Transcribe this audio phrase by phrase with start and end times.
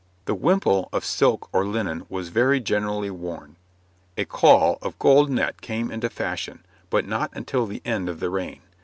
[0.25, 3.55] The wimple of silk or linen was very generally worn.
[4.17, 8.31] A caul of gold net came into fashion, but not until the end of the
[8.31, 8.61] reign.